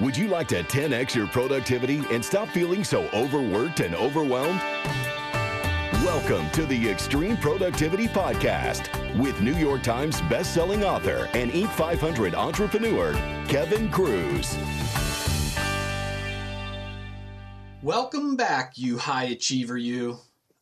Would 0.00 0.16
you 0.16 0.28
like 0.28 0.46
to 0.48 0.62
10x 0.62 1.16
your 1.16 1.26
productivity 1.26 2.04
and 2.12 2.24
stop 2.24 2.48
feeling 2.50 2.84
so 2.84 3.08
overworked 3.08 3.80
and 3.80 3.96
overwhelmed? 3.96 4.60
Welcome 6.04 6.48
to 6.50 6.64
the 6.66 6.88
Extreme 6.88 7.38
Productivity 7.38 8.06
Podcast 8.06 9.18
with 9.18 9.40
New 9.40 9.54
York 9.54 9.82
Times 9.82 10.20
bestselling 10.22 10.84
author 10.84 11.28
and 11.34 11.50
Inc. 11.50 11.68
500 11.70 12.32
entrepreneur, 12.36 13.12
Kevin 13.48 13.90
Kruse. 13.90 14.56
Welcome 17.82 18.36
back, 18.36 18.78
you 18.78 18.98
high 18.98 19.24
achiever, 19.24 19.76
you. 19.76 20.20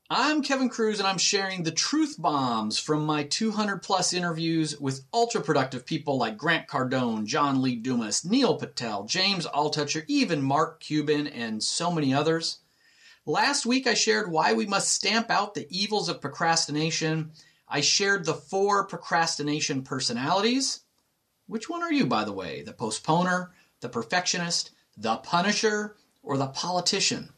I'm 0.08 0.40
Kevin 0.40 0.68
Kruse, 0.68 1.00
and 1.00 1.08
I'm 1.08 1.18
sharing 1.18 1.64
the 1.64 1.72
truth 1.72 2.14
bombs 2.16 2.78
from 2.78 3.04
my 3.04 3.24
200 3.24 3.82
plus 3.82 4.12
interviews 4.12 4.78
with 4.78 5.04
ultra 5.12 5.40
productive 5.40 5.84
people 5.84 6.16
like 6.16 6.38
Grant 6.38 6.68
Cardone, 6.68 7.24
John 7.24 7.60
Lee 7.60 7.74
Dumas, 7.74 8.24
Neil 8.24 8.54
Patel, 8.54 9.02
James 9.06 9.46
Altucher, 9.48 10.04
even 10.06 10.42
Mark 10.42 10.78
Cuban, 10.78 11.26
and 11.26 11.60
so 11.60 11.90
many 11.90 12.14
others. 12.14 12.58
Last 13.24 13.66
week, 13.66 13.88
I 13.88 13.94
shared 13.94 14.30
why 14.30 14.52
we 14.52 14.64
must 14.64 14.92
stamp 14.92 15.28
out 15.28 15.54
the 15.54 15.66
evils 15.70 16.08
of 16.08 16.20
procrastination. 16.20 17.32
I 17.68 17.80
shared 17.80 18.26
the 18.26 18.34
four 18.34 18.86
procrastination 18.86 19.82
personalities. 19.82 20.82
Which 21.48 21.68
one 21.68 21.82
are 21.82 21.92
you, 21.92 22.06
by 22.06 22.22
the 22.22 22.32
way? 22.32 22.62
The 22.62 22.72
postponer, 22.72 23.50
the 23.80 23.88
perfectionist, 23.88 24.70
the 24.96 25.16
punisher, 25.16 25.96
or 26.22 26.36
the 26.36 26.46
politician? 26.46 27.30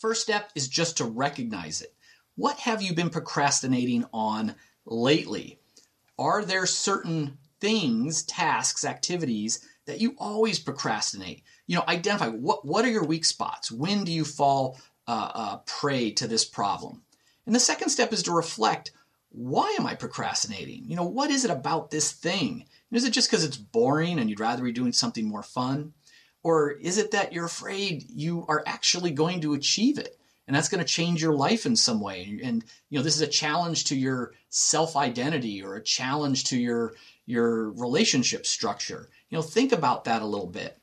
First 0.06 0.22
step 0.22 0.52
is 0.54 0.68
just 0.68 0.98
to 0.98 1.04
recognize 1.04 1.82
it. 1.82 1.92
What 2.36 2.60
have 2.60 2.80
you 2.80 2.94
been 2.94 3.10
procrastinating 3.10 4.04
on 4.12 4.54
lately? 4.84 5.58
Are 6.16 6.44
there 6.44 6.64
certain 6.64 7.38
things, 7.60 8.22
tasks, 8.22 8.84
activities 8.84 9.66
that 9.86 10.00
you 10.00 10.14
always 10.16 10.60
procrastinate? 10.60 11.42
You 11.66 11.74
know, 11.74 11.84
identify 11.88 12.28
what, 12.28 12.64
what 12.64 12.84
are 12.84 12.88
your 12.88 13.02
weak 13.02 13.24
spots? 13.24 13.72
When 13.72 14.04
do 14.04 14.12
you 14.12 14.24
fall 14.24 14.78
uh, 15.08 15.30
uh, 15.34 15.56
prey 15.66 16.12
to 16.12 16.28
this 16.28 16.44
problem? 16.44 17.02
And 17.44 17.52
the 17.52 17.58
second 17.58 17.88
step 17.88 18.12
is 18.12 18.22
to 18.22 18.32
reflect 18.32 18.92
why 19.30 19.74
am 19.76 19.88
I 19.88 19.96
procrastinating? 19.96 20.84
You 20.86 20.94
know, 20.94 21.04
what 21.04 21.30
is 21.30 21.44
it 21.44 21.50
about 21.50 21.90
this 21.90 22.12
thing? 22.12 22.66
Is 22.92 23.02
it 23.02 23.12
just 23.12 23.28
because 23.28 23.42
it's 23.42 23.56
boring 23.56 24.20
and 24.20 24.30
you'd 24.30 24.38
rather 24.38 24.62
be 24.62 24.70
doing 24.70 24.92
something 24.92 25.26
more 25.26 25.42
fun? 25.42 25.94
Or 26.46 26.70
is 26.70 26.96
it 26.96 27.10
that 27.10 27.32
you're 27.32 27.44
afraid 27.44 28.04
you 28.08 28.44
are 28.46 28.62
actually 28.68 29.10
going 29.10 29.40
to 29.40 29.54
achieve 29.54 29.98
it? 29.98 30.16
And 30.46 30.54
that's 30.54 30.68
going 30.68 30.78
to 30.78 30.88
change 30.88 31.20
your 31.20 31.34
life 31.34 31.66
in 31.66 31.74
some 31.74 32.00
way. 32.00 32.38
And, 32.40 32.64
you 32.88 32.96
know, 32.96 33.02
this 33.02 33.16
is 33.16 33.22
a 33.22 33.26
challenge 33.26 33.86
to 33.86 33.96
your 33.96 34.32
self 34.48 34.94
identity 34.94 35.64
or 35.64 35.74
a 35.74 35.82
challenge 35.82 36.44
to 36.44 36.56
your, 36.56 36.94
your 37.26 37.72
relationship 37.72 38.46
structure. 38.46 39.08
You 39.28 39.38
know, 39.38 39.42
think 39.42 39.72
about 39.72 40.04
that 40.04 40.22
a 40.22 40.26
little 40.26 40.46
bit. 40.46 40.78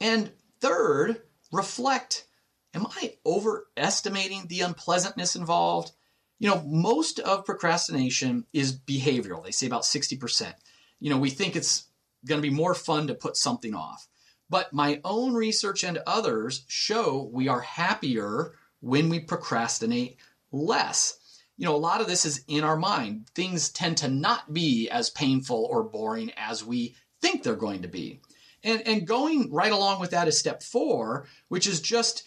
And 0.00 0.32
third, 0.60 1.20
reflect 1.52 2.24
am 2.72 2.86
I 2.86 3.16
overestimating 3.26 4.46
the 4.46 4.62
unpleasantness 4.62 5.36
involved? 5.36 5.92
You 6.38 6.48
know, 6.48 6.62
most 6.62 7.20
of 7.20 7.44
procrastination 7.44 8.46
is 8.54 8.74
behavioral. 8.74 9.44
They 9.44 9.50
say 9.50 9.66
about 9.66 9.82
60%. 9.82 10.54
You 11.00 11.10
know, 11.10 11.18
we 11.18 11.28
think 11.28 11.54
it's 11.54 11.84
going 12.26 12.40
to 12.40 12.48
be 12.48 12.54
more 12.54 12.72
fun 12.72 13.08
to 13.08 13.14
put 13.14 13.36
something 13.36 13.74
off. 13.74 14.08
But 14.48 14.72
my 14.72 15.00
own 15.04 15.34
research 15.34 15.82
and 15.82 15.98
others 16.06 16.64
show 16.68 17.28
we 17.32 17.48
are 17.48 17.60
happier 17.60 18.52
when 18.80 19.08
we 19.08 19.20
procrastinate 19.20 20.18
less. 20.52 21.18
You 21.56 21.64
know, 21.64 21.74
a 21.74 21.78
lot 21.78 22.00
of 22.00 22.06
this 22.06 22.24
is 22.24 22.44
in 22.46 22.64
our 22.64 22.76
mind. 22.76 23.26
Things 23.34 23.70
tend 23.70 23.98
to 23.98 24.08
not 24.08 24.52
be 24.52 24.88
as 24.90 25.10
painful 25.10 25.66
or 25.70 25.82
boring 25.82 26.32
as 26.36 26.64
we 26.64 26.94
think 27.20 27.42
they're 27.42 27.56
going 27.56 27.82
to 27.82 27.88
be. 27.88 28.20
And, 28.62 28.82
and 28.86 29.06
going 29.06 29.52
right 29.52 29.72
along 29.72 30.00
with 30.00 30.10
that 30.10 30.28
is 30.28 30.38
step 30.38 30.62
four, 30.62 31.26
which 31.48 31.66
is 31.66 31.80
just 31.80 32.24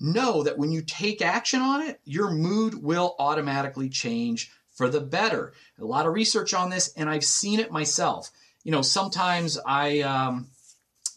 know 0.00 0.42
that 0.42 0.56
when 0.56 0.72
you 0.72 0.82
take 0.82 1.20
action 1.20 1.60
on 1.60 1.82
it, 1.82 2.00
your 2.04 2.30
mood 2.30 2.74
will 2.82 3.14
automatically 3.18 3.88
change 3.88 4.50
for 4.70 4.88
the 4.88 5.00
better. 5.00 5.52
A 5.78 5.84
lot 5.84 6.06
of 6.06 6.14
research 6.14 6.54
on 6.54 6.70
this, 6.70 6.92
and 6.96 7.08
I've 7.08 7.24
seen 7.24 7.60
it 7.60 7.70
myself. 7.70 8.30
You 8.64 8.72
know, 8.72 8.82
sometimes 8.82 9.58
I, 9.66 10.00
um, 10.00 10.48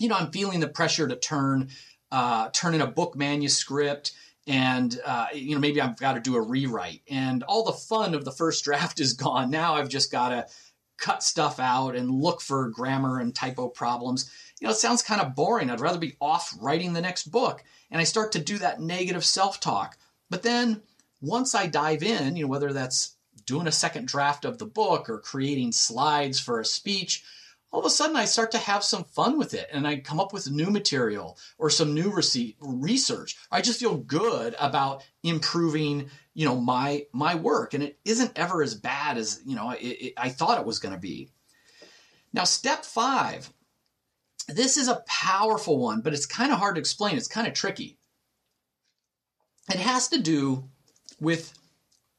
you 0.03 0.09
know, 0.09 0.17
I'm 0.17 0.31
feeling 0.31 0.59
the 0.59 0.67
pressure 0.67 1.07
to 1.07 1.15
turn 1.15 1.69
uh, 2.11 2.49
turn 2.49 2.75
in 2.75 2.81
a 2.81 2.87
book 2.87 3.15
manuscript 3.15 4.11
and 4.45 4.99
uh, 5.05 5.27
you 5.33 5.55
know 5.55 5.61
maybe 5.61 5.79
I've 5.79 5.97
got 5.97 6.13
to 6.13 6.19
do 6.19 6.35
a 6.35 6.41
rewrite 6.41 7.01
and 7.09 7.41
all 7.43 7.63
the 7.63 7.71
fun 7.71 8.13
of 8.13 8.25
the 8.25 8.31
first 8.31 8.63
draft 8.65 8.99
is 8.99 9.13
gone. 9.13 9.49
Now 9.49 9.75
I've 9.75 9.87
just 9.87 10.11
got 10.11 10.29
to 10.29 10.45
cut 10.97 11.23
stuff 11.23 11.59
out 11.59 11.95
and 11.95 12.11
look 12.11 12.41
for 12.41 12.69
grammar 12.69 13.19
and 13.19 13.33
typo 13.33 13.69
problems. 13.69 14.29
You 14.59 14.67
know, 14.67 14.73
it 14.73 14.77
sounds 14.77 15.01
kind 15.01 15.21
of 15.21 15.35
boring. 15.35 15.69
I'd 15.69 15.79
rather 15.79 15.97
be 15.97 16.17
off 16.21 16.53
writing 16.59 16.93
the 16.93 17.01
next 17.01 17.31
book. 17.31 17.63
And 17.89 17.99
I 17.99 18.03
start 18.03 18.33
to 18.33 18.39
do 18.39 18.57
that 18.59 18.79
negative 18.79 19.25
self-talk. 19.25 19.97
But 20.29 20.43
then 20.43 20.81
once 21.21 21.55
I 21.55 21.67
dive 21.67 22.03
in, 22.03 22.35
you 22.35 22.43
know, 22.43 22.49
whether 22.49 22.71
that's 22.71 23.15
doing 23.45 23.67
a 23.67 23.71
second 23.71 24.07
draft 24.07 24.45
of 24.45 24.59
the 24.59 24.65
book 24.65 25.09
or 25.09 25.19
creating 25.19 25.71
slides 25.71 26.39
for 26.39 26.59
a 26.59 26.65
speech 26.65 27.23
all 27.73 27.79
of 27.79 27.85
a 27.87 27.89
sudden 27.89 28.15
I 28.15 28.25
start 28.25 28.51
to 28.51 28.59
have 28.59 28.83
some 28.83 29.03
fun 29.03 29.39
with 29.39 29.55
it 29.55 29.67
and 29.73 29.87
I 29.87 29.97
come 29.97 30.19
up 30.19 30.31
with 30.31 30.49
new 30.49 30.69
material 30.69 31.39
or 31.57 31.71
some 31.71 31.95
new 31.95 32.13
research. 32.61 33.35
I 33.51 33.61
just 33.61 33.79
feel 33.79 33.97
good 33.97 34.55
about 34.59 35.03
improving, 35.23 36.11
you 36.35 36.45
know, 36.45 36.55
my 36.55 37.07
my 37.13 37.33
work 37.33 37.73
and 37.73 37.83
it 37.83 37.97
isn't 38.05 38.37
ever 38.37 38.61
as 38.61 38.75
bad 38.75 39.17
as, 39.17 39.41
you 39.43 39.55
know, 39.55 39.71
it, 39.71 39.77
it, 39.81 40.13
I 40.17 40.29
thought 40.29 40.59
it 40.59 40.67
was 40.67 40.77
going 40.77 40.93
to 40.93 41.01
be. 41.01 41.31
Now, 42.31 42.43
step 42.43 42.85
5. 42.85 43.51
This 44.49 44.77
is 44.77 44.87
a 44.87 45.03
powerful 45.07 45.79
one, 45.79 46.01
but 46.01 46.13
it's 46.13 46.27
kind 46.27 46.51
of 46.51 46.59
hard 46.59 46.75
to 46.75 46.79
explain. 46.79 47.17
It's 47.17 47.27
kind 47.27 47.47
of 47.47 47.53
tricky. 47.53 47.97
It 49.71 49.79
has 49.79 50.09
to 50.09 50.19
do 50.19 50.69
with 51.19 51.57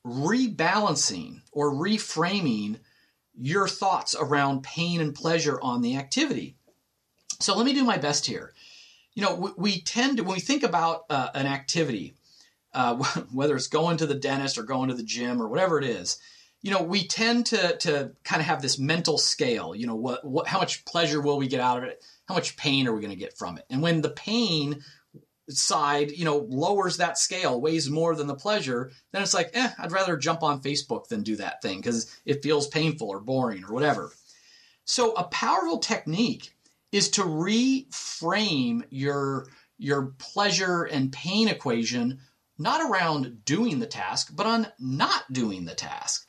rebalancing 0.04 1.42
or 1.52 1.72
reframing 1.72 2.78
your 3.38 3.68
thoughts 3.68 4.14
around 4.18 4.62
pain 4.62 5.00
and 5.00 5.14
pleasure 5.14 5.60
on 5.60 5.82
the 5.82 5.96
activity. 5.96 6.56
So 7.40 7.56
let 7.56 7.66
me 7.66 7.74
do 7.74 7.84
my 7.84 7.98
best 7.98 8.26
here. 8.26 8.52
You 9.14 9.22
know, 9.22 9.34
we, 9.34 9.50
we 9.56 9.80
tend 9.80 10.18
to, 10.18 10.24
when 10.24 10.34
we 10.34 10.40
think 10.40 10.62
about 10.62 11.04
uh, 11.10 11.30
an 11.34 11.46
activity, 11.46 12.14
uh, 12.72 12.96
whether 13.32 13.56
it's 13.56 13.66
going 13.66 13.96
to 13.98 14.06
the 14.06 14.14
dentist 14.14 14.58
or 14.58 14.62
going 14.62 14.88
to 14.88 14.94
the 14.94 15.02
gym 15.02 15.40
or 15.40 15.48
whatever 15.48 15.78
it 15.78 15.84
is, 15.84 16.18
you 16.62 16.70
know, 16.70 16.82
we 16.82 17.06
tend 17.06 17.44
to, 17.46 17.76
to 17.76 18.12
kind 18.24 18.40
of 18.40 18.46
have 18.46 18.62
this 18.62 18.78
mental 18.78 19.18
scale. 19.18 19.74
You 19.74 19.86
know, 19.86 19.96
what, 19.96 20.24
what, 20.24 20.46
how 20.46 20.58
much 20.58 20.84
pleasure 20.86 21.20
will 21.20 21.36
we 21.36 21.46
get 21.46 21.60
out 21.60 21.76
of 21.78 21.84
it? 21.84 22.02
How 22.26 22.34
much 22.34 22.56
pain 22.56 22.88
are 22.88 22.94
we 22.94 23.02
going 23.02 23.12
to 23.12 23.16
get 23.18 23.36
from 23.36 23.58
it? 23.58 23.66
And 23.68 23.82
when 23.82 24.00
the 24.00 24.10
pain 24.10 24.82
side, 25.50 26.10
you 26.10 26.24
know, 26.24 26.46
lowers 26.48 26.96
that 26.96 27.18
scale, 27.18 27.60
weighs 27.60 27.90
more 27.90 28.14
than 28.14 28.26
the 28.26 28.34
pleasure, 28.34 28.90
then 29.12 29.22
it's 29.22 29.34
like, 29.34 29.50
eh, 29.54 29.70
I'd 29.78 29.92
rather 29.92 30.16
jump 30.16 30.42
on 30.42 30.62
Facebook 30.62 31.08
than 31.08 31.22
do 31.22 31.36
that 31.36 31.60
thing 31.62 31.78
because 31.78 32.14
it 32.24 32.42
feels 32.42 32.66
painful 32.68 33.08
or 33.08 33.20
boring 33.20 33.64
or 33.64 33.72
whatever. 33.72 34.12
So 34.84 35.12
a 35.12 35.24
powerful 35.24 35.78
technique 35.78 36.54
is 36.92 37.10
to 37.10 37.22
reframe 37.22 38.84
your 38.90 39.48
your 39.76 40.14
pleasure 40.18 40.84
and 40.84 41.12
pain 41.12 41.48
equation 41.48 42.20
not 42.58 42.88
around 42.88 43.44
doing 43.44 43.80
the 43.80 43.86
task, 43.86 44.30
but 44.34 44.46
on 44.46 44.68
not 44.78 45.24
doing 45.32 45.64
the 45.64 45.74
task. 45.74 46.28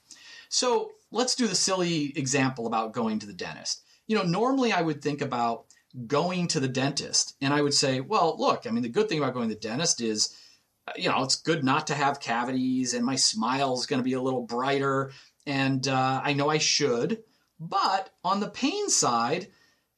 So 0.50 0.92
let's 1.12 1.36
do 1.36 1.48
the 1.48 1.56
silly 1.56 2.14
example 2.18 2.66
about 2.66 2.94
going 2.94 3.20
to 3.20 3.28
the 3.28 3.34
dentist. 3.34 3.84
You 4.08 4.18
know, 4.18 4.24
normally 4.24 4.72
I 4.72 4.82
would 4.82 5.02
think 5.02 5.22
about 5.22 5.66
going 6.08 6.48
to 6.50 6.60
the 6.60 6.68
dentist 6.68 7.36
and 7.42 7.54
I 7.54 7.62
would 7.62 7.74
say, 7.74 8.02
well, 8.02 8.36
look, 8.38 8.68
I 8.68 8.72
mean, 8.72 8.84
the 8.84 8.90
good 8.90 9.08
thing 9.08 9.20
about 9.20 9.34
going 9.34 9.50
to 9.50 9.56
the 9.56 9.60
dentist 9.60 10.02
is, 10.02 10.36
uh, 10.88 10.94
you 10.96 11.10
know, 11.10 11.24
it's 11.24 11.38
good 11.38 11.64
not 11.64 11.88
to 11.88 11.96
have 11.96 12.20
cavities 12.20 12.94
and 12.94 13.06
my 13.06 13.16
smile 13.16 13.74
is 13.76 13.86
going 13.86 14.00
to 14.00 14.04
be 14.04 14.14
a 14.14 14.22
little 14.22 14.44
brighter. 14.44 15.12
And 15.46 15.88
uh, 15.88 16.22
I 16.24 16.34
know 16.34 16.50
I 16.50 16.58
should. 16.58 17.24
But 17.60 18.10
on 18.24 18.40
the 18.40 18.50
pain 18.50 18.90
side, 18.90 19.48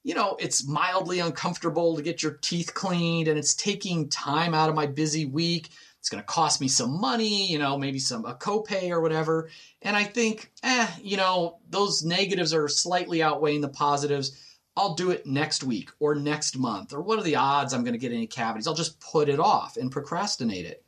you 0.04 0.14
know, 0.14 0.38
it's 0.40 0.68
mildly 0.68 1.20
uncomfortable 1.20 1.96
to 1.96 2.04
get 2.04 2.22
your 2.22 2.34
teeth 2.34 2.74
cleaned 2.74 3.28
and 3.28 3.38
it's 3.38 3.56
taking 3.56 4.10
time 4.10 4.54
out 4.54 4.70
of 4.70 4.76
my 4.76 4.86
busy 4.86 5.26
week. 5.26 5.70
It's 6.00 6.10
going 6.10 6.22
to 6.22 6.28
cost 6.28 6.62
me 6.62 6.68
some 6.68 7.02
money, 7.02 7.52
you 7.52 7.58
know, 7.58 7.78
maybe 7.78 8.00
some 8.00 8.24
a 8.26 8.36
copay 8.36 8.92
or 8.92 9.02
whatever. 9.02 9.50
And 9.82 9.96
I 9.98 10.04
think, 10.04 10.52
eh, 10.64 10.88
you 11.02 11.18
know, 11.18 11.58
those 11.70 12.06
negatives 12.06 12.54
are 12.54 12.68
slightly 12.68 13.22
outweighing 13.22 13.62
the 13.62 13.68
positives. 13.68 14.40
I'll 14.78 14.94
do 14.94 15.10
it 15.10 15.26
next 15.26 15.64
week 15.64 15.90
or 16.00 16.14
next 16.14 16.56
month, 16.56 16.94
or 16.94 17.02
what 17.02 17.18
are 17.18 17.24
the 17.24 17.36
odds 17.36 17.74
I'm 17.74 17.84
going 17.84 17.96
to 17.96 18.00
get 18.00 18.12
any 18.12 18.28
cavities? 18.28 18.68
I'll 18.68 18.76
just 18.76 19.00
put 19.00 19.28
it 19.28 19.40
off 19.40 19.76
and 19.76 19.92
procrastinate 19.92 20.68
it. 20.68 20.86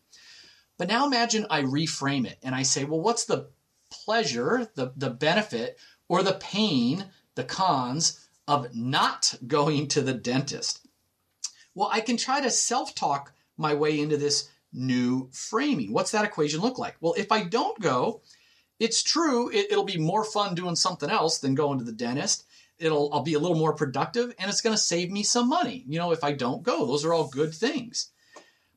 But 0.78 0.88
now 0.88 1.08
imagine 1.08 1.48
I 1.50 1.64
reframe 1.64 2.28
it 2.28 2.38
and 2.44 2.54
I 2.54 2.62
say, 2.62 2.84
well, 2.84 3.02
what's 3.02 3.26
the 3.26 3.50
pleasure, 3.90 4.70
the, 4.76 4.94
the 4.96 5.10
benefit, 5.10 5.80
or 6.08 6.22
the 6.22 6.36
pain, 6.36 7.08
the 7.34 7.44
cons 7.44 8.30
of 8.48 8.76
not 8.76 9.34
going 9.48 9.88
to 9.90 10.02
the 10.02 10.14
dentist? 10.14 10.88
Well, 11.74 11.90
I 11.92 12.02
can 12.02 12.16
try 12.16 12.42
to 12.42 12.52
self 12.52 12.94
talk 12.94 13.34
my 13.58 13.74
way 13.74 14.00
into 14.00 14.18
this 14.18 14.50
new 14.72 15.30
framing. 15.34 15.92
What's 15.94 16.12
that 16.12 16.26
equation 16.26 16.62
look 16.62 16.78
like? 16.78 16.96
Well, 17.02 17.16
if 17.18 17.32
I 17.32 17.44
don't 17.44 17.80
go, 17.80 18.22
it's 18.80 19.02
true, 19.02 19.50
it, 19.52 19.76
will 19.76 19.84
be 19.84 19.98
more 19.98 20.24
fun 20.24 20.54
doing 20.54 20.76
something 20.76 21.10
else 21.10 21.40
than 21.40 21.56
going 21.56 21.80
to 21.80 21.84
the 21.84 21.92
dentist 21.92 22.46
it'll 22.80 23.14
I'll 23.14 23.24
be 23.24 23.34
a 23.34 23.40
little 23.40 23.58
more 23.58 23.74
productive 23.74 24.34
and 24.40 24.50
it's 24.50 24.62
going 24.62 24.76
to 24.76 24.82
save 24.82 25.12
me 25.12 25.24
some 25.24 25.50
money. 25.50 25.84
You 25.88 26.00
know, 26.00 26.12
if 26.12 26.24
I 26.24 26.34
don't 26.34 26.64
go, 26.64 26.86
those 26.86 27.06
are 27.06 27.14
all 27.14 27.28
good 27.28 27.54
things. 27.54 28.10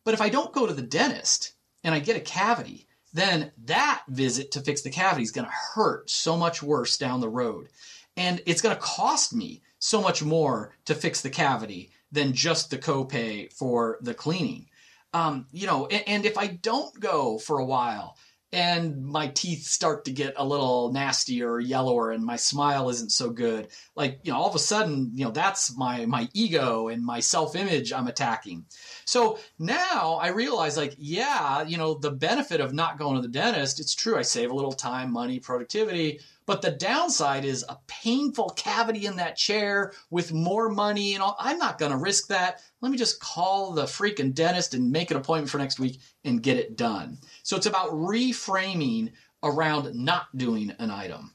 But 0.05 0.15
if 0.15 0.21
I 0.21 0.29
don't 0.29 0.53
go 0.53 0.67
to 0.67 0.75
the 0.75 0.83
dentist 0.83 1.53
and 1.85 1.95
I 1.95 2.01
get 2.01 2.17
a 2.17 2.21
cavity, 2.21 2.87
then 3.13 3.53
that 3.65 4.03
visit 4.09 4.51
to 4.53 4.61
fix 4.61 4.83
the 4.83 4.91
cavity 4.91 5.23
is 5.23 5.33
going 5.33 5.47
to 5.47 5.53
hurt 5.75 6.11
so 6.11 6.37
much 6.37 6.63
worse 6.63 6.97
down 6.97 7.21
the 7.21 7.29
road. 7.29 7.69
And 8.17 8.43
it's 8.47 8.61
going 8.63 8.75
to 8.75 8.83
cost 8.83 9.35
me 9.35 9.63
so 9.79 10.01
much 10.01 10.23
more 10.23 10.75
to 10.87 10.95
fix 10.95 11.21
the 11.21 11.31
cavity 11.31 11.91
than 12.11 12.33
just 12.33 12.71
the 12.71 12.79
copay 12.79 13.53
for 13.53 13.99
the 14.01 14.15
cleaning. 14.15 14.69
Um, 15.15 15.47
you 15.53 15.67
know, 15.67 15.87
and, 15.87 16.05
and 16.07 16.27
if 16.27 16.39
I 16.39 16.47
don't 16.47 16.99
go 16.99 17.39
for 17.39 17.59
a 17.59 17.65
while, 17.65 18.17
and 18.53 19.03
my 19.05 19.29
teeth 19.29 19.65
start 19.65 20.05
to 20.05 20.13
get 20.13 20.35
a 20.37 20.45
little 20.45 20.93
nastier 20.93 21.51
or 21.51 21.61
yellower 21.61 22.11
and 22.11 22.25
my 22.25 22.37
smile 22.37 22.91
isn't 22.91 23.11
so 23.11 23.31
good. 23.31 23.69
Like 23.97 24.21
you 24.25 24.33
know 24.33 24.39
all 24.39 24.49
of 24.49 24.55
a 24.55 24.61
sudden 24.61 25.11
you 25.15 25.25
know 25.25 25.31
that's 25.31 25.77
my 25.77 26.05
my 26.07 26.29
ego 26.35 26.89
and 26.89 27.05
my 27.05 27.21
self-image 27.21 27.93
i'm 27.93 28.09
attacking. 28.09 28.67
So 29.05 29.39
now 29.59 30.19
i 30.21 30.29
realize 30.29 30.77
like 30.77 30.95
yeah 30.99 31.63
you 31.63 31.79
know 31.79 31.95
the 31.95 32.11
benefit 32.11 32.61
of 32.61 32.75
not 32.75 32.99
going 32.99 33.17
to 33.17 33.23
the 33.23 33.29
dentist 33.29 33.81
it's 33.81 33.95
true 33.95 34.17
i 34.17 34.23
save 34.23 34.51
a 34.51 34.55
little 34.55 34.73
time 34.73 35.13
money 35.13 35.41
productivity 35.41 36.21
but 36.47 36.63
the 36.63 36.71
downside 36.71 37.45
is 37.45 37.65
a 37.69 37.79
painful 37.87 38.51
cavity 38.51 39.07
in 39.07 39.17
that 39.17 39.37
chair 39.37 39.93
with 40.11 40.33
more 40.33 40.69
money 40.69 41.15
and 41.15 41.23
all. 41.23 41.37
I'm 41.39 41.59
not 41.59 41.79
going 41.79 41.93
to 41.93 41.99
risk 41.99 42.29
that. 42.29 42.61
Let 42.81 42.91
me 42.91 42.99
just 42.99 43.21
call 43.21 43.73
the 43.73 43.85
freaking 43.85 44.35
dentist 44.35 44.75
and 44.75 44.91
make 44.91 45.11
an 45.11 45.17
appointment 45.17 45.51
for 45.51 45.59
next 45.59 45.79
week 45.79 46.01
and 46.25 46.43
get 46.43 46.59
it 46.59 46.77
done. 46.77 47.19
So 47.43 47.57
it's 47.57 47.67
about 47.67 47.91
reframing 47.91 49.13
around 49.43 49.95
not 49.95 50.37
doing 50.37 50.73
an 50.79 50.91
item. 50.91 51.35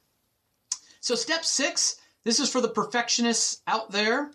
So, 1.00 1.16
step 1.16 1.46
six 1.46 1.98
this 2.28 2.42
is 2.42 2.50
for 2.50 2.60
the 2.60 2.68
perfectionists 2.68 3.62
out 3.68 3.92
there. 3.92 4.32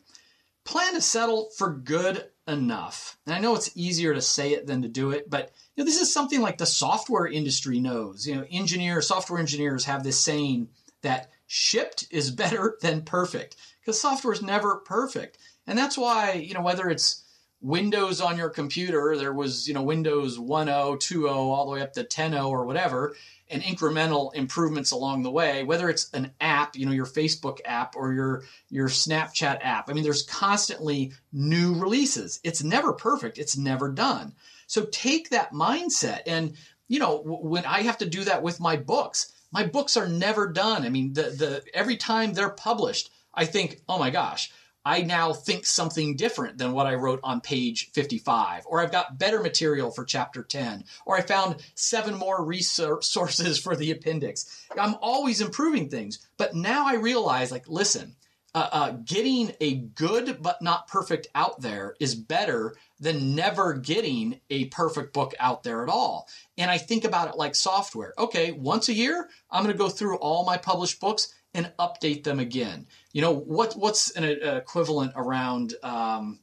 Plan 0.64 0.94
to 0.94 1.02
settle 1.02 1.50
for 1.58 1.74
good 1.74 2.24
enough. 2.49 3.17
And 3.27 3.35
I 3.35 3.39
know 3.39 3.55
it's 3.55 3.77
easier 3.77 4.15
to 4.15 4.21
say 4.21 4.53
it 4.53 4.67
than 4.67 4.83
to 4.83 4.89
do 4.89 5.11
it, 5.11 5.31
but 5.31 5.53
you 5.77 5.83
know, 5.83 5.87
this 5.87 6.00
is 6.00 6.12
something 6.12 6.41
like 6.41 6.59
the 6.59 6.67
software 6.67 7.27
industry 7.27 7.79
knows. 7.81 8.27
You 8.27 8.37
know, 8.37 8.44
engineers, 8.50 9.09
software 9.09 9.39
engineers 9.39 9.85
have 9.85 10.03
this 10.03 10.21
saying 10.21 10.69
that 11.03 11.31
shipped 11.47 12.06
is 12.11 12.31
better 12.43 12.77
than 12.81 13.03
perfect 13.03 13.56
because 13.81 14.00
software 14.00 14.33
is 14.33 14.43
never 14.43 14.77
perfect. 14.77 15.39
And 15.67 15.79
that's 15.79 15.97
why, 15.97 16.33
you 16.33 16.55
know, 16.55 16.62
whether 16.62 16.89
it's 16.89 17.23
Windows 17.61 18.21
on 18.21 18.37
your 18.37 18.50
computer, 18.50 19.17
there 19.17 19.33
was, 19.33 19.69
you 19.69 19.75
know, 19.75 19.83
Windows 19.83 20.37
1.0, 20.37 20.67
2.0, 20.67 21.31
all 21.31 21.67
the 21.67 21.71
way 21.71 21.81
up 21.81 21.93
to 21.93 22.03
10.0 22.03 22.49
or 22.49 22.67
whatever, 22.67 23.15
and 23.52 23.62
incremental 23.62 24.34
improvements 24.34 24.90
along 24.90 25.22
the 25.22 25.31
way, 25.31 25.62
whether 25.62 25.88
it's 25.88 26.10
an 26.14 26.32
app, 26.40 26.75
you 26.75 26.87
know, 26.87 26.93
your 26.93 27.06
Facebook 27.06 27.58
app 27.64 27.94
or 27.94 28.12
your 28.12 28.44
your 28.70 28.88
Snapchat 28.88 29.58
app. 29.62 29.88
I 29.88 29.93
mean, 29.93 30.02
there's 30.02 30.22
constantly 30.22 31.12
new 31.32 31.75
releases. 31.75 32.40
It's 32.43 32.64
never 32.64 32.93
perfect. 32.93 33.38
It's 33.38 33.56
never 33.56 33.90
done. 33.90 34.32
So 34.66 34.87
take 34.90 35.31
that 35.31 35.52
mindset. 35.52 36.22
And, 36.26 36.56
you 36.88 36.99
know, 36.99 37.19
when 37.19 37.66
I 37.66 37.82
have 37.82 37.99
to 37.99 38.06
do 38.06 38.25
that 38.25 38.43
with 38.43 38.58
my 38.58 38.76
books, 38.76 39.32
my 39.52 39.66
books 39.66 39.98
are 39.98 40.08
never 40.08 40.50
done. 40.50 40.84
I 40.84 40.88
mean, 40.88 41.12
the, 41.12 41.25
the, 41.25 41.62
every 41.75 41.98
time 41.98 42.32
they're 42.32 42.48
published, 42.48 43.10
I 43.34 43.44
think, 43.44 43.82
oh 43.88 43.98
my 43.98 44.08
gosh, 44.08 44.50
I 44.84 45.02
now 45.02 45.32
think 45.32 45.64
something 45.64 46.17
different 46.17 46.58
than 46.58 46.73
what 46.73 46.87
I 46.87 46.94
wrote 46.94 47.20
on 47.23 47.40
page 47.40 47.90
55, 47.93 48.64
or 48.67 48.81
I've 48.81 48.93
got 48.93 49.19
better 49.19 49.40
material 49.40 49.90
for 49.90 50.05
chapter 50.05 50.43
10, 50.43 50.84
or 51.06 51.17
I 51.17 51.23
found 51.23 51.62
seven 51.75 52.14
more 52.14 52.44
resources 52.44 53.58
for 53.62 53.76
the 53.76 53.93
appendix. 53.93 54.67
I'm 54.79 54.96
always 55.00 55.40
improving 55.40 55.88
things. 55.88 56.26
But 56.37 56.55
now 56.55 56.87
I 56.87 56.94
realize, 56.94 57.52
like, 57.52 57.69
listen, 57.69 58.17
uh, 58.55 58.69
uh, 58.70 58.90
getting 59.05 59.52
a 59.61 59.76
good 59.76 60.43
but 60.43 60.61
not 60.61 60.87
perfect 60.87 61.26
out 61.34 61.61
there 61.61 61.94
is 62.00 62.14
better 62.14 62.75
than 63.00 63.34
never 63.34 63.73
getting 63.73 64.40
a 64.50 64.67
perfect 64.67 65.14
book 65.14 65.34
out 65.40 65.62
there 65.62 65.82
at 65.82 65.88
all. 65.88 66.29
And 66.58 66.70
I 66.70 66.76
think 66.76 67.05
about 67.05 67.29
it 67.29 67.37
like 67.37 67.55
software. 67.55 68.12
Okay, 68.19 68.52
once 68.52 68.89
a 68.89 68.94
year, 68.94 69.29
I'm 69.51 69.62
going 69.62 69.74
to 69.74 69.79
go 69.79 69.89
through 69.89 70.17
all 70.17 70.44
my 70.44 70.58
published 70.58 71.01
books 71.01 71.32
and 71.55 71.73
update 71.79 72.25
them 72.25 72.39
again. 72.39 72.87
You 73.13 73.23
know, 73.23 73.32
what 73.32 73.75
what's 73.75 74.11
an 74.13 74.25
equivalent 74.25 75.13
around 75.17 75.75
um, 75.82 76.41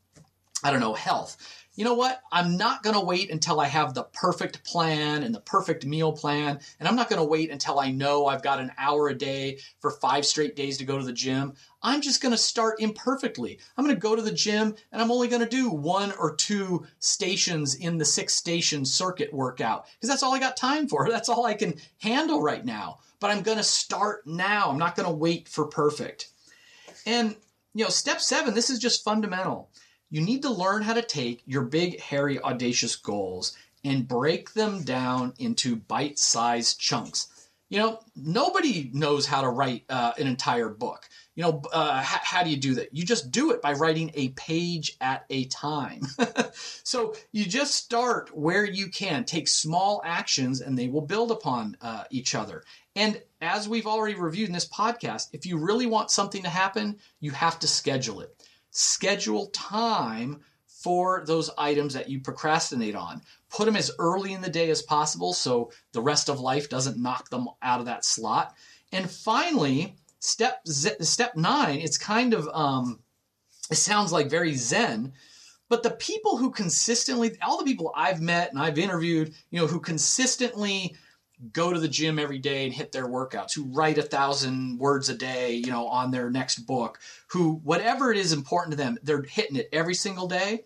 I 0.64 0.72
don't 0.72 0.82
know, 0.82 0.94
health 0.94 1.38
you 1.80 1.86
know 1.86 1.94
what? 1.94 2.22
I'm 2.30 2.58
not 2.58 2.84
going 2.84 2.96
to 2.96 3.06
wait 3.06 3.32
until 3.32 3.62
I 3.62 3.68
have 3.68 3.94
the 3.94 4.04
perfect 4.04 4.66
plan 4.66 5.24
and 5.24 5.34
the 5.34 5.40
perfect 5.40 5.86
meal 5.86 6.12
plan. 6.12 6.60
And 6.78 6.90
I'm 6.90 6.98
not 6.98 7.10
going 7.10 7.22
to 7.22 7.26
wait 7.26 7.52
until 7.52 7.80
I 7.80 7.90
know 7.90 8.26
I've 8.26 8.44
got 8.44 8.60
an 8.60 8.74
hour 8.78 9.08
a 9.08 9.16
day 9.16 9.60
for 9.80 9.92
five 9.92 10.26
straight 10.26 10.58
days 10.58 10.78
to 10.80 10.84
go 10.84 10.98
to 10.98 11.06
the 11.06 11.14
gym. 11.14 11.54
I'm 11.82 12.02
just 12.02 12.22
going 12.22 12.34
to 12.34 12.38
start 12.38 12.82
imperfectly. 12.82 13.60
I'm 13.78 13.86
going 13.86 13.96
to 13.96 14.02
go 14.02 14.14
to 14.14 14.22
the 14.22 14.34
gym 14.34 14.76
and 14.92 15.02
I'm 15.02 15.10
only 15.10 15.30
going 15.30 15.42
to 15.42 15.48
do 15.48 15.70
one 15.70 16.12
or 16.20 16.36
two 16.36 16.86
stations 17.00 17.76
in 17.76 17.98
the 17.98 18.04
six 18.04 18.36
station 18.36 18.84
circuit 18.84 19.34
workout 19.34 19.86
because 19.94 20.10
that's 20.10 20.22
all 20.22 20.36
I 20.36 20.40
got 20.40 20.58
time 20.58 20.90
for. 20.90 21.08
That's 21.20 21.30
all 21.30 21.46
I 21.46 21.54
can 21.54 21.76
handle 22.02 22.42
right 22.42 22.66
now. 22.66 23.00
But 23.20 23.32
I'm 23.32 23.44
going 23.44 23.58
to 23.58 23.64
start 23.64 24.26
now. 24.26 24.70
I'm 24.70 24.78
not 24.78 24.96
going 24.96 25.08
to 25.08 25.16
wait 25.16 25.48
for 25.48 25.66
perfect. 25.66 26.30
And, 27.06 27.36
you 27.74 27.84
know, 27.84 27.90
step 27.90 28.22
seven, 28.22 28.54
this 28.54 28.70
is 28.70 28.80
just 28.80 29.04
fundamental 29.04 29.70
you 30.10 30.22
need 30.22 30.42
to 30.42 30.50
learn 30.50 30.82
how 30.82 30.94
to 30.94 31.02
take 31.02 31.44
your 31.46 31.64
big, 31.64 32.00
hairy, 32.00 32.40
audacious 32.42 32.96
goals 32.96 33.56
and 33.84 34.08
break 34.08 34.54
them 34.54 34.84
down 34.84 35.34
into 35.38 35.76
bite 35.76 36.20
sized 36.20 36.80
chunks. 36.80 37.28
You 37.70 37.78
know, 37.78 38.00
nobody 38.16 38.90
knows 38.94 39.28
how 39.28 39.42
to 39.42 39.50
write 39.50 39.84
uh, 39.90 40.14
an 40.18 40.26
entire 40.26 40.70
book. 40.70 41.08
You 41.36 41.44
know, 41.44 41.62
uh, 41.72 42.00
h- 42.02 42.22
how 42.24 42.44
do 42.44 42.50
you 42.50 42.58
do 42.58 42.74
that? 42.76 42.94
You 42.96 43.06
just 43.06 43.32
do 43.32 43.52
it 43.52 43.62
by 43.62 43.74
writing 43.74 44.12
a 44.16 44.30
page 44.30 44.98
at 45.00 45.26
a 45.30 45.46
time. 45.46 46.02
so 46.84 47.16
you 47.32 47.46
just 47.46 47.76
start 47.76 48.36
where 48.36 48.66
you 48.66 48.88
can, 48.90 49.24
take 49.24 49.48
small 49.48 50.02
actions, 50.04 50.60
and 50.62 50.78
they 50.78 50.88
will 50.88 51.02
build 51.02 51.30
upon 51.30 51.78
uh, 51.82 52.06
each 52.10 52.34
other. 52.34 52.64
And 52.96 53.22
as 53.42 53.70
we've 53.70 53.88
already 53.88 54.16
reviewed 54.16 54.50
in 54.50 54.54
this 54.54 54.68
podcast, 54.68 55.30
if 55.32 55.46
you 55.46 55.58
really 55.58 55.86
want 55.86 56.12
something 56.12 56.44
to 56.44 56.50
happen, 56.50 56.98
you 57.20 57.32
have 57.32 57.60
to 57.60 57.68
schedule 57.68 58.22
it 58.22 58.36
schedule 58.72 59.48
time 59.48 60.42
for 60.66 61.24
those 61.26 61.50
items 61.58 61.94
that 61.94 62.10
you 62.10 62.22
procrastinate 62.22 62.96
on. 62.96 63.22
Put 63.50 63.66
them 63.66 63.76
as 63.76 63.92
early 64.00 64.34
in 64.34 64.42
the 64.42 64.50
day 64.50 64.70
as 64.70 64.82
possible 64.82 65.34
so 65.34 65.72
the 65.92 66.02
rest 66.02 66.30
of 66.30 66.40
life 66.40 66.70
doesn't 66.70 67.02
knock 67.02 67.30
them 67.30 67.48
out 67.62 67.80
of 67.80 67.88
that 67.88 68.06
slot. 68.06 68.56
And 68.92 69.10
finally, 69.10 69.96
step 70.20 70.66
step 70.68 71.36
9, 71.36 71.80
it's 71.80 71.98
kind 71.98 72.34
of 72.34 72.48
um 72.54 73.00
it 73.70 73.76
sounds 73.76 74.12
like 74.12 74.30
very 74.30 74.56
zen, 74.56 75.14
But 75.68 75.84
the 75.84 75.92
people 75.92 76.38
who 76.38 76.50
consistently, 76.50 77.38
all 77.42 77.60
the 77.60 77.66
people 77.66 77.92
I've 77.96 78.22
met 78.22 78.50
and 78.50 78.60
I've 78.60 78.80
interviewed, 78.80 79.34
you 79.52 79.60
know, 79.60 79.68
who 79.68 79.80
consistently 79.80 80.96
go 81.54 81.72
to 81.72 81.80
the 81.80 81.88
gym 81.88 82.20
every 82.20 82.40
day 82.40 82.66
and 82.66 82.74
hit 82.74 82.92
their 82.92 83.08
workouts, 83.08 83.54
who 83.54 83.64
write 83.64 83.98
a 83.98 84.04
thousand 84.04 84.78
words 84.78 85.10
a 85.10 85.16
day, 85.16 85.54
you 85.54 85.72
know, 85.72 85.88
on 85.88 86.12
their 86.12 86.30
next 86.30 86.60
book, 86.60 87.00
who 87.28 87.62
whatever 87.64 88.12
it 88.12 88.18
is 88.18 88.34
important 88.34 88.72
to 88.72 88.78
them, 88.78 88.98
they're 89.04 89.24
hitting 89.24 89.56
it 89.56 89.70
every 89.72 89.96
single 89.96 90.28
day. 90.28 90.66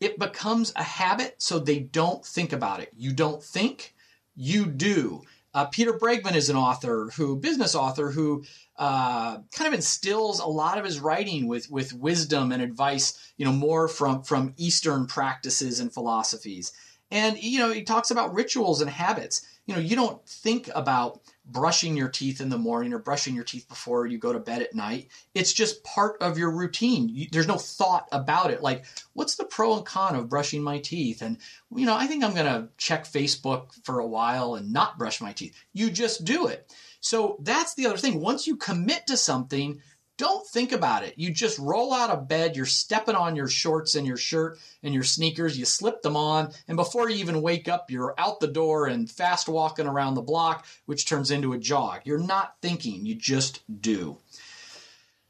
It 0.00 0.18
becomes 0.18 0.72
a 0.74 0.82
habit, 0.82 1.36
so 1.38 1.58
they 1.58 1.78
don't 1.78 2.26
think 2.26 2.52
about 2.52 2.80
it. 2.80 2.90
You 2.96 3.12
don't 3.12 3.42
think, 3.42 3.94
you 4.34 4.66
do. 4.66 5.22
Uh, 5.54 5.66
Peter 5.66 5.92
Bregman 5.92 6.34
is 6.34 6.48
an 6.48 6.56
author 6.56 7.10
who, 7.14 7.36
business 7.36 7.74
author, 7.74 8.10
who 8.10 8.42
uh, 8.76 9.38
kind 9.54 9.68
of 9.68 9.74
instills 9.74 10.40
a 10.40 10.46
lot 10.46 10.78
of 10.78 10.84
his 10.84 10.98
writing 10.98 11.46
with 11.46 11.70
with 11.70 11.92
wisdom 11.92 12.50
and 12.50 12.62
advice, 12.62 13.32
you 13.36 13.44
know, 13.44 13.52
more 13.52 13.86
from 13.86 14.22
from 14.22 14.54
Eastern 14.56 15.06
practices 15.06 15.78
and 15.78 15.92
philosophies. 15.92 16.72
And 17.10 17.40
you 17.40 17.58
know, 17.58 17.70
he 17.70 17.82
talks 17.82 18.10
about 18.10 18.34
rituals 18.34 18.80
and 18.80 18.90
habits 18.90 19.46
you 19.66 19.74
know, 19.74 19.80
you 19.80 19.94
don't 19.94 20.24
think 20.26 20.68
about 20.74 21.20
brushing 21.44 21.96
your 21.96 22.08
teeth 22.08 22.40
in 22.40 22.48
the 22.48 22.58
morning 22.58 22.92
or 22.92 22.98
brushing 22.98 23.34
your 23.34 23.44
teeth 23.44 23.68
before 23.68 24.06
you 24.06 24.18
go 24.18 24.32
to 24.32 24.40
bed 24.40 24.62
at 24.62 24.74
night. 24.74 25.08
It's 25.34 25.52
just 25.52 25.84
part 25.84 26.20
of 26.20 26.38
your 26.38 26.50
routine. 26.50 27.08
You, 27.08 27.28
there's 27.30 27.46
no 27.46 27.58
thought 27.58 28.08
about 28.10 28.50
it. 28.50 28.62
Like, 28.62 28.84
what's 29.12 29.36
the 29.36 29.44
pro 29.44 29.76
and 29.76 29.86
con 29.86 30.16
of 30.16 30.28
brushing 30.28 30.62
my 30.62 30.78
teeth? 30.78 31.22
And, 31.22 31.38
you 31.74 31.86
know, 31.86 31.96
I 31.96 32.06
think 32.06 32.24
I'm 32.24 32.34
going 32.34 32.46
to 32.46 32.68
check 32.76 33.04
Facebook 33.04 33.72
for 33.84 34.00
a 34.00 34.06
while 34.06 34.56
and 34.56 34.72
not 34.72 34.98
brush 34.98 35.20
my 35.20 35.32
teeth. 35.32 35.56
You 35.72 35.90
just 35.90 36.24
do 36.24 36.48
it. 36.48 36.72
So 37.00 37.36
that's 37.40 37.74
the 37.74 37.86
other 37.86 37.98
thing. 37.98 38.20
Once 38.20 38.46
you 38.46 38.56
commit 38.56 39.06
to 39.08 39.16
something, 39.16 39.80
don't 40.18 40.46
think 40.46 40.72
about 40.72 41.04
it. 41.04 41.14
You 41.16 41.30
just 41.30 41.58
roll 41.58 41.92
out 41.92 42.10
of 42.10 42.28
bed, 42.28 42.56
you're 42.56 42.66
stepping 42.66 43.14
on 43.14 43.34
your 43.34 43.48
shorts 43.48 43.94
and 43.94 44.06
your 44.06 44.16
shirt 44.16 44.58
and 44.82 44.92
your 44.92 45.02
sneakers, 45.02 45.58
you 45.58 45.64
slip 45.64 46.02
them 46.02 46.16
on, 46.16 46.52
and 46.68 46.76
before 46.76 47.08
you 47.08 47.16
even 47.16 47.42
wake 47.42 47.68
up, 47.68 47.90
you're 47.90 48.14
out 48.18 48.38
the 48.38 48.46
door 48.46 48.86
and 48.86 49.10
fast 49.10 49.48
walking 49.48 49.86
around 49.86 50.14
the 50.14 50.22
block, 50.22 50.66
which 50.86 51.06
turns 51.06 51.30
into 51.30 51.54
a 51.54 51.58
jog. 51.58 52.00
You're 52.04 52.18
not 52.18 52.56
thinking, 52.60 53.06
you 53.06 53.14
just 53.14 53.62
do. 53.80 54.18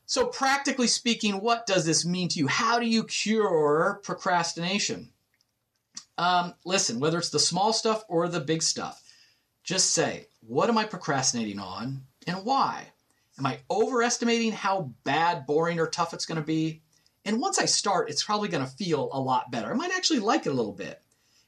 So, 0.04 0.26
practically 0.26 0.88
speaking, 0.88 1.40
what 1.40 1.66
does 1.66 1.86
this 1.86 2.04
mean 2.04 2.28
to 2.28 2.38
you? 2.38 2.46
How 2.46 2.78
do 2.78 2.86
you 2.86 3.04
cure 3.04 4.00
procrastination? 4.02 5.08
Um, 6.18 6.54
listen, 6.66 7.00
whether 7.00 7.18
it's 7.18 7.30
the 7.30 7.38
small 7.38 7.72
stuff 7.72 8.04
or 8.08 8.28
the 8.28 8.40
big 8.40 8.62
stuff, 8.62 9.02
just 9.64 9.92
say, 9.92 10.26
what 10.46 10.68
am 10.68 10.76
I 10.76 10.84
procrastinating 10.84 11.58
on 11.58 12.02
and 12.26 12.44
why? 12.44 12.88
Am 13.38 13.46
I 13.46 13.60
overestimating 13.70 14.52
how 14.52 14.92
bad, 15.04 15.46
boring, 15.46 15.80
or 15.80 15.86
tough 15.86 16.12
it's 16.12 16.26
going 16.26 16.40
to 16.40 16.46
be? 16.46 16.82
And 17.24 17.40
once 17.40 17.58
I 17.58 17.64
start, 17.64 18.10
it's 18.10 18.24
probably 18.24 18.48
going 18.48 18.64
to 18.64 18.70
feel 18.70 19.08
a 19.12 19.20
lot 19.20 19.50
better. 19.50 19.70
I 19.70 19.74
might 19.74 19.92
actually 19.92 20.18
like 20.18 20.46
it 20.46 20.50
a 20.50 20.54
little 20.54 20.72
bit. 20.72 21.00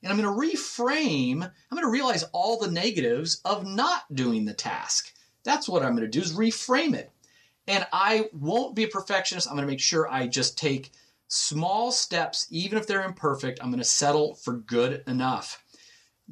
And 0.03 0.12
I'm 0.12 0.21
going 0.21 0.35
to 0.50 0.57
reframe, 0.57 1.43
I'm 1.43 1.76
going 1.76 1.83
to 1.83 1.91
realize 1.91 2.25
all 2.33 2.59
the 2.59 2.71
negatives 2.71 3.41
of 3.45 3.67
not 3.67 4.03
doing 4.14 4.45
the 4.45 4.55
task. 4.55 5.12
That's 5.45 5.69
what 5.69 5.83
I'm 5.83 5.97
going 5.97 6.11
to 6.11 6.19
do 6.19 6.21
is 6.21 6.37
reframe 6.37 6.95
it. 6.95 7.11
And 7.67 7.87
I 7.93 8.29
won't 8.33 8.76
be 8.76 8.85
a 8.85 8.88
perfectionist. 8.88 9.49
I'm 9.49 9.55
going 9.55 9.67
to 9.67 9.71
make 9.71 9.81
sure 9.81 10.11
I 10.11 10.26
just 10.26 10.59
take 10.59 10.93
small 11.29 11.91
steps, 11.91 12.47
even 12.50 12.79
if 12.79 12.87
they're 12.87 13.05
imperfect. 13.05 13.61
I'm 13.62 13.71
going 13.71 13.79
to 13.79 13.85
settle 13.85 14.35
for 14.35 14.55
good 14.55 15.03
enough. 15.07 15.62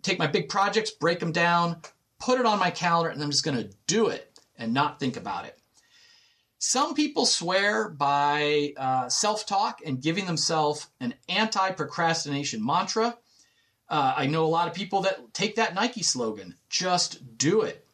Take 0.02 0.18
my 0.18 0.26
big 0.26 0.48
projects, 0.48 0.90
break 0.90 1.18
them 1.18 1.32
down, 1.32 1.78
put 2.18 2.40
it 2.40 2.46
on 2.46 2.58
my 2.58 2.70
calendar, 2.70 3.10
and 3.10 3.22
I'm 3.22 3.30
just 3.30 3.44
going 3.44 3.56
to 3.56 3.70
do 3.86 4.08
it 4.08 4.31
and 4.56 4.72
not 4.72 5.00
think 5.00 5.16
about 5.16 5.44
it. 5.46 5.58
Some 6.58 6.94
people 6.94 7.26
swear 7.26 7.88
by 7.88 8.72
uh, 8.76 9.08
self 9.08 9.46
talk 9.46 9.80
and 9.84 10.00
giving 10.00 10.26
themselves 10.26 10.86
an 11.00 11.14
anti 11.28 11.72
procrastination 11.72 12.64
mantra. 12.64 13.18
Uh, 13.88 14.14
I 14.16 14.26
know 14.26 14.44
a 14.44 14.46
lot 14.46 14.68
of 14.68 14.74
people 14.74 15.02
that 15.02 15.34
take 15.34 15.56
that 15.56 15.74
Nike 15.74 16.04
slogan 16.04 16.54
just 16.70 17.36
do 17.36 17.62
it. 17.62 17.84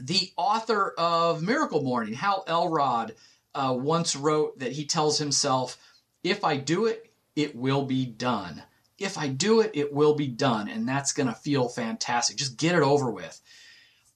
The 0.00 0.32
author 0.36 0.94
of 0.96 1.42
Miracle 1.42 1.82
Morning, 1.82 2.14
Hal 2.14 2.44
Elrod, 2.46 3.14
uh, 3.54 3.76
once 3.78 4.16
wrote 4.16 4.58
that 4.58 4.72
he 4.72 4.86
tells 4.86 5.18
himself, 5.18 5.76
If 6.22 6.42
I 6.42 6.56
do 6.56 6.86
it, 6.86 7.12
it 7.36 7.54
will 7.54 7.84
be 7.84 8.06
done. 8.06 8.62
If 8.98 9.18
I 9.18 9.28
do 9.28 9.60
it, 9.60 9.72
it 9.74 9.92
will 9.92 10.14
be 10.14 10.28
done. 10.28 10.68
And 10.68 10.88
that's 10.88 11.12
going 11.12 11.28
to 11.28 11.34
feel 11.34 11.68
fantastic. 11.68 12.36
Just 12.36 12.56
get 12.56 12.74
it 12.74 12.82
over 12.82 13.10
with. 13.10 13.40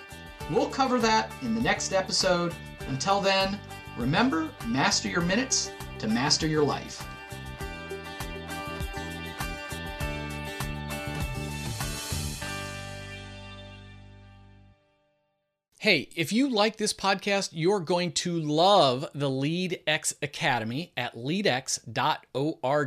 We'll 0.49 0.67
cover 0.71 0.97
that 0.97 1.31
in 1.43 1.53
the 1.53 1.61
next 1.61 1.93
episode. 1.93 2.55
Until 2.87 3.21
then, 3.21 3.59
remember 3.95 4.49
master 4.65 5.07
your 5.07 5.21
minutes 5.21 5.71
to 5.99 6.07
master 6.07 6.47
your 6.47 6.63
life. 6.63 7.07
Hey, 15.81 16.09
if 16.15 16.31
you 16.31 16.47
like 16.47 16.77
this 16.77 16.93
podcast, 16.93 17.49
you're 17.53 17.79
going 17.79 18.11
to 18.11 18.39
love 18.39 19.03
the 19.15 19.31
LeadX 19.31 20.13
Academy 20.21 20.93
at 20.95 21.15
leadx.org. 21.15 21.85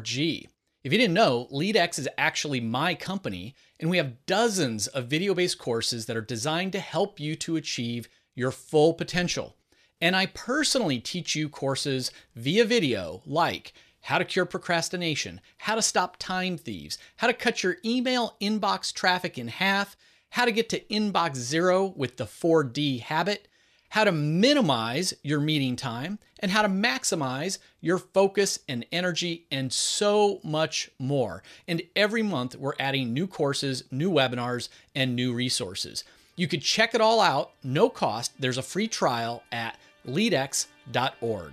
If 0.09 0.93
you 0.93 0.99
didn't 0.99 1.13
know, 1.13 1.49
LeadX 1.51 1.99
is 1.99 2.09
actually 2.17 2.61
my 2.61 2.95
company, 2.95 3.57
and 3.81 3.91
we 3.91 3.97
have 3.97 4.25
dozens 4.27 4.87
of 4.87 5.09
video 5.09 5.35
based 5.35 5.59
courses 5.59 6.07
that 6.07 6.17
are 6.17 6.21
designed 6.21 6.71
to 6.71 6.79
help 6.79 7.19
you 7.19 7.35
to 7.35 7.57
achieve 7.57 8.09
your 8.37 8.53
full 8.53 8.95
potential. 8.95 9.57
And 10.01 10.15
I 10.15 10.27
personally 10.27 11.01
teach 11.01 11.35
you 11.35 11.49
courses 11.49 12.13
via 12.37 12.65
video 12.65 13.23
like 13.27 13.73
how 14.03 14.19
to 14.19 14.25
cure 14.25 14.47
procrastination, 14.47 15.41
how 15.59 15.75
to 15.75 15.83
stop 15.83 16.17
time 16.21 16.57
thieves, 16.57 16.99
how 17.17 17.27
to 17.27 17.35
cut 17.35 17.65
your 17.65 17.79
email 17.85 18.37
inbox 18.41 18.95
traffic 18.95 19.37
in 19.37 19.49
half 19.49 19.97
how 20.35 20.45
to 20.45 20.50
get 20.50 20.69
to 20.69 20.81
inbox 20.87 21.37
zero 21.37 21.95
with 21.97 22.17
the 22.17 22.25
4D 22.25 23.00
habit, 23.03 23.47
how 23.91 24.03
to 24.03 24.11
minimize 24.11 25.14
your 25.23 25.38
meeting 25.38 25.76
time, 25.76 26.19
and 26.41 26.50
how 26.50 26.61
to 26.61 26.69
maximize 26.69 27.59
your 27.81 27.99
focus 27.99 28.59
and 28.69 28.85
energy, 28.91 29.47
and 29.53 29.73
so 29.73 30.41
much 30.43 30.91
more. 30.99 31.45
And 31.69 31.83
every 31.95 32.25
month, 32.25 32.57
we're 32.57 32.75
adding 32.81 33.14
new 33.14 33.29
courses, 33.29 33.85
new 33.93 34.11
webinars, 34.11 34.71
and 34.93 35.14
new 35.14 35.33
resources. 35.33 36.03
You 36.35 36.49
could 36.49 36.62
check 36.62 36.97
it 36.97 37.00
all 37.00 37.21
out, 37.21 37.53
no 37.62 37.88
cost. 37.88 38.33
There's 38.37 38.59
a 38.59 38.62
free 38.62 38.88
trial 38.88 39.45
at 39.53 39.79
leadx.org. 40.05 41.53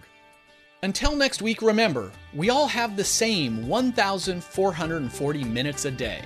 Until 0.81 1.15
next 1.15 1.43
week, 1.43 1.61
remember, 1.61 2.11
we 2.33 2.49
all 2.49 2.65
have 2.65 2.97
the 2.97 3.03
same 3.03 3.67
1,440 3.67 5.43
minutes 5.43 5.85
a 5.85 5.91
day. 5.91 6.23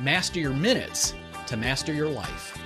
Master 0.00 0.40
your 0.40 0.52
minutes 0.52 1.14
to 1.46 1.56
master 1.56 1.92
your 1.92 2.08
life. 2.08 2.61